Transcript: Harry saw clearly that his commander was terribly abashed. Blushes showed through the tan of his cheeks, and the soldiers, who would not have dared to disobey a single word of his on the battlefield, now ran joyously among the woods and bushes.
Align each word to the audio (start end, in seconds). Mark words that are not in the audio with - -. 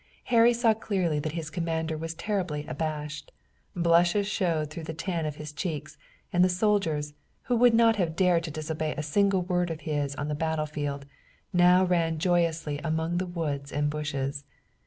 Harry 0.33 0.51
saw 0.51 0.73
clearly 0.73 1.19
that 1.19 1.33
his 1.33 1.51
commander 1.51 1.95
was 1.95 2.15
terribly 2.15 2.65
abashed. 2.65 3.31
Blushes 3.75 4.25
showed 4.25 4.71
through 4.71 4.85
the 4.85 4.95
tan 4.95 5.27
of 5.27 5.35
his 5.35 5.53
cheeks, 5.53 5.95
and 6.33 6.43
the 6.43 6.49
soldiers, 6.49 7.13
who 7.43 7.55
would 7.55 7.75
not 7.75 7.97
have 7.97 8.15
dared 8.15 8.43
to 8.45 8.49
disobey 8.49 8.95
a 8.97 9.03
single 9.03 9.43
word 9.43 9.69
of 9.69 9.81
his 9.81 10.15
on 10.15 10.27
the 10.27 10.33
battlefield, 10.33 11.05
now 11.53 11.83
ran 11.85 12.17
joyously 12.17 12.79
among 12.83 13.19
the 13.19 13.27
woods 13.27 13.71
and 13.71 13.91
bushes. 13.91 14.43